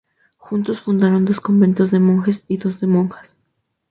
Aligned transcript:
Juntos 0.37 0.81
fundaron 0.81 1.25
dos 1.25 1.39
conventos 1.39 1.91
de 1.91 1.99
monjes 1.99 2.43
y 2.47 2.57
dos 2.57 2.79
de 2.79 2.87
monjas. 2.87 3.35